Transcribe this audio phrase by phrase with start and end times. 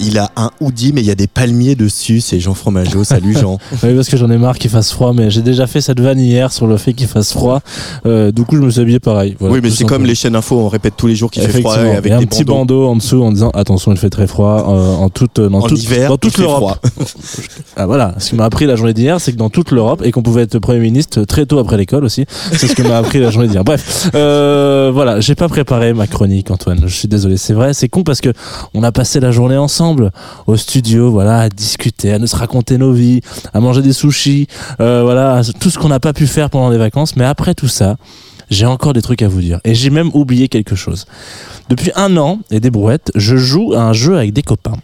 [0.00, 2.20] Il a un hoodie, mais il y a des palmiers dessus.
[2.20, 3.04] C'est Jean Fromageau.
[3.04, 3.58] Salut Jean.
[3.82, 6.18] oui, parce que j'en ai marre qu'il fasse froid, mais j'ai déjà fait cette vanne
[6.20, 7.60] hier sur le fait qu'il fasse froid.
[8.06, 9.36] Euh, du coup, je me suis habillé pareil.
[9.38, 10.58] Voilà, oui, mais c'est comme les chaînes info.
[10.58, 11.98] On répète tous les jours qu'il fait froid Effectivement.
[11.98, 12.82] avec Et un des petit bandeaux.
[12.82, 15.62] bandeau en dessous en disant attention, il fait très froid euh, en toute dans En
[15.62, 16.78] toute hiver, dans toute l'Europe.
[17.76, 20.10] Ah, voilà, ce qui m'a appris la journée d'hier, c'est que dans toute l'Europe et
[20.10, 22.24] qu'on pouvait être premier ministre très tôt après l'école aussi.
[22.52, 23.62] C'est ce que m'a appris la journée d'hier.
[23.62, 26.80] Bref, euh, voilà, j'ai pas préparé ma chronique, Antoine.
[26.86, 28.30] Je suis désolé, c'est vrai, c'est con parce que
[28.74, 29.87] on a passé la journée ensemble
[30.46, 33.20] au studio, voilà, à discuter, à nous raconter nos vies,
[33.52, 34.46] à manger des sushis,
[34.80, 37.16] euh, voilà, tout ce qu'on n'a pas pu faire pendant les vacances.
[37.16, 37.96] Mais après tout ça,
[38.50, 41.06] j'ai encore des trucs à vous dire et j'ai même oublié quelque chose.
[41.68, 44.76] Depuis un an et des brouettes, je joue à un jeu avec des copains.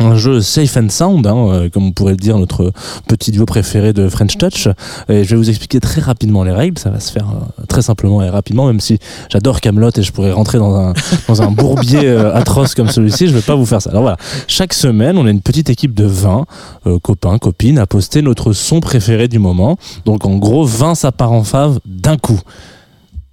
[0.00, 2.72] Un jeu safe and sound, hein, euh, comme on pourrait le dire, notre
[3.06, 4.66] petit duo préféré de French Touch.
[5.10, 6.78] Et je vais vous expliquer très rapidement les règles.
[6.78, 10.10] Ça va se faire euh, très simplement et rapidement, même si j'adore Camelot et je
[10.10, 10.94] pourrais rentrer dans un,
[11.28, 13.28] dans un bourbier euh, atroce comme celui-ci.
[13.28, 13.90] Je vais pas vous faire ça.
[13.90, 14.16] Alors voilà.
[14.48, 16.46] Chaque semaine, on a une petite équipe de 20
[16.86, 19.76] euh, copains, copines à poster notre son préféré du moment.
[20.06, 22.40] Donc en gros, 20 ça part en fave d'un coup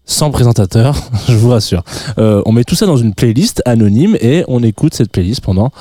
[0.08, 0.96] sans présentateur,
[1.28, 1.84] je vous rassure.
[2.18, 5.72] Euh, on met tout ça dans une playlist anonyme et on écoute cette playlist pendant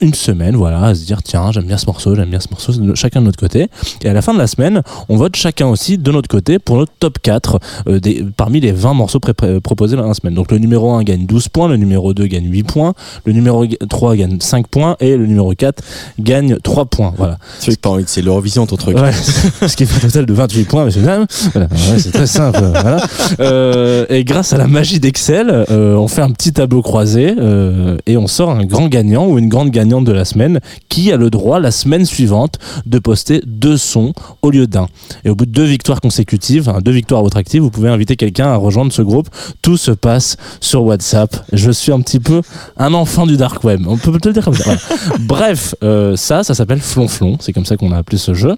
[0.00, 2.72] une semaine, voilà, à se dire tiens, j'aime bien ce morceau, j'aime bien ce morceau,
[2.94, 3.68] chacun de notre côté.
[4.04, 6.76] Et à la fin de la semaine, on vote chacun aussi de notre côté pour
[6.76, 7.58] notre top 4
[7.88, 9.20] euh, des, parmi les 20 morceaux
[9.62, 10.34] proposés dans la semaine.
[10.34, 12.92] Donc le numéro 1 gagne 12 points, le numéro 2 gagne 8 points,
[13.24, 15.82] le numéro 3 gagne 5 points et le numéro 4
[16.20, 17.14] gagne 3 points.
[17.16, 17.38] Voilà.
[17.64, 18.98] Que t'as envie de- c'est l'Eurovision ton truc.
[18.98, 19.12] Ouais,
[19.66, 21.26] ce qui fait un total de 28 points, messieurs dames.
[21.54, 22.60] Voilà, ouais, c'est très simple.
[22.70, 22.98] voilà.
[23.40, 27.96] Euh, et grâce à la magie d'Excel, euh, on fait un petit tableau croisé euh,
[28.06, 31.16] et on sort un grand gagnant ou une grande gagnante de la semaine qui a
[31.16, 34.12] le droit la semaine suivante de poster deux sons
[34.42, 34.88] au lieu d'un.
[35.24, 37.88] Et au bout de deux victoires consécutives, hein, deux victoires à votre actif, vous pouvez
[37.88, 39.28] inviter quelqu'un à rejoindre ce groupe.
[39.62, 41.36] Tout se passe sur WhatsApp.
[41.52, 42.42] Je suis un petit peu
[42.76, 43.82] un enfant du dark web.
[43.86, 44.64] On peut peut-être le dire comme ça.
[44.64, 44.80] Voilà.
[45.20, 47.36] Bref, euh, ça, ça s'appelle Flonflon.
[47.40, 48.56] C'est comme ça qu'on a appelé ce jeu.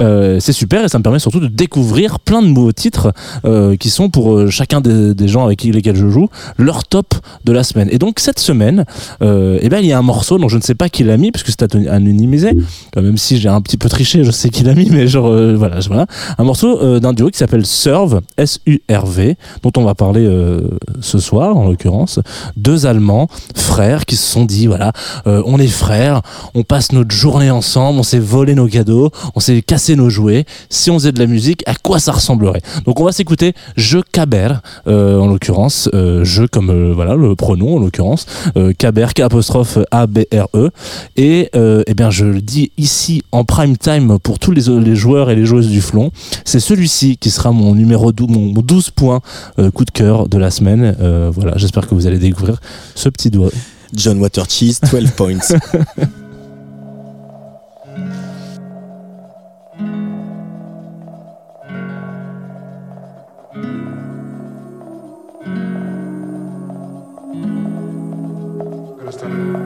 [0.00, 3.12] Euh, c'est super et ça me permet surtout de découvrir plein de nouveaux titres
[3.44, 7.14] euh, qui sont pour euh, chacun des, gens avec lesquels je joue leur top
[7.44, 7.88] de la semaine.
[7.90, 8.84] Et donc cette semaine,
[9.22, 11.16] euh, eh ben, il y a un morceau dont je ne sais pas qui l'a
[11.16, 12.52] mis puisque c'est anonymisé.
[12.96, 15.80] Même si j'ai un petit peu triché, je sais qui l'a mis, mais genre voilà,
[15.80, 16.06] voilà,
[16.38, 20.28] un morceau d'un duo qui s'appelle Serve S-U-R-V dont on va parler
[21.00, 22.20] ce soir en l'occurrence.
[22.56, 24.92] Deux Allemands frères qui se sont dit voilà,
[25.24, 26.22] on est frères,
[26.54, 30.44] on passe notre journée ensemble, on s'est volé nos cadeaux, on s'est cassé nos jouets.
[30.70, 32.62] Si on faisait de la musique, à quoi ça ressemblerait?
[32.86, 34.54] Donc on va s'écouter Je Caber,
[34.86, 38.26] euh, en l'occurrence, euh, je comme euh, voilà le pronom en l'occurrence,
[38.78, 40.70] Caber, K apostrophe A B R E.
[41.16, 45.30] Et eh bien je le dis ici en prime time pour tous les, les joueurs
[45.30, 46.10] et les joueuses du flon,
[46.44, 49.20] c'est celui-ci qui sera mon numéro 12, mon 12 points
[49.74, 50.96] coup de cœur de la semaine.
[51.34, 52.60] Voilà, j'espère que vous allez découvrir
[52.94, 53.50] ce petit doigt.
[53.94, 55.38] John Watercheese, 12 points.
[69.20, 69.61] understand.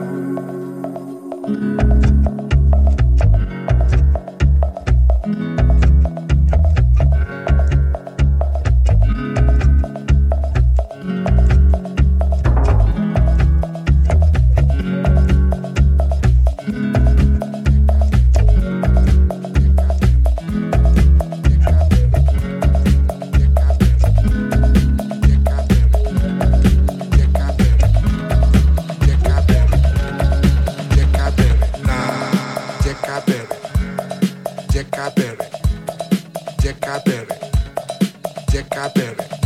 [38.57, 39.37] Jack Cabello.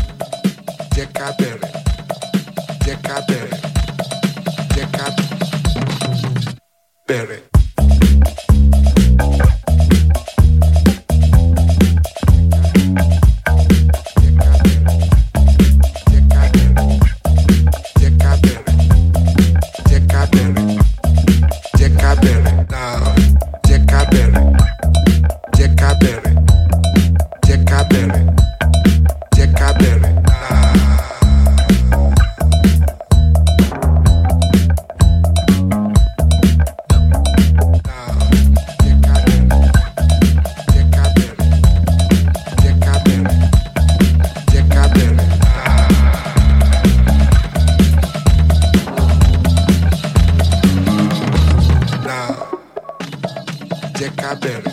[54.01, 54.63] jẹ́ ká bẹ̀rẹ̀.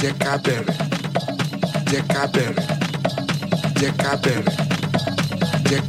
[0.00, 0.76] Jẹ́ ká bẹ̀rẹ̀.
[1.90, 2.64] Jẹ́ ká bẹ̀rẹ̀.
[3.80, 4.54] Jẹ́ ká bẹ̀rẹ̀.
[5.68, 5.84] Jẹ́.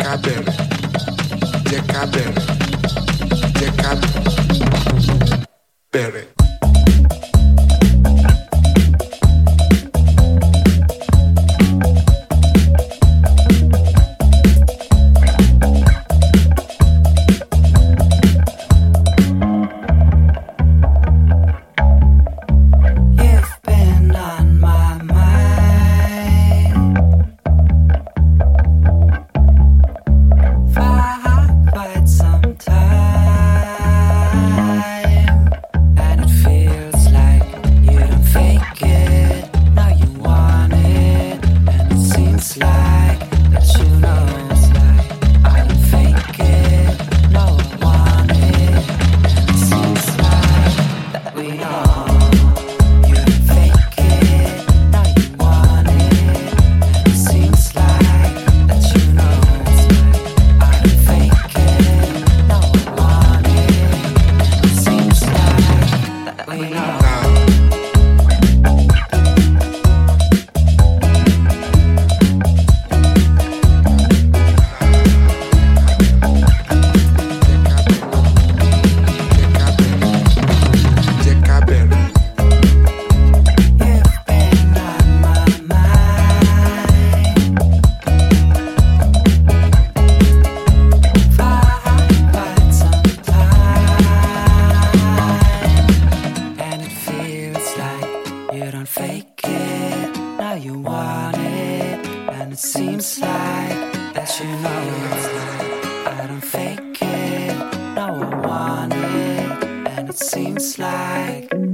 [102.56, 106.08] it seems like that you know it.
[106.08, 107.58] I don't fake it,
[107.96, 109.90] no, I want it.
[109.90, 111.65] And it seems like.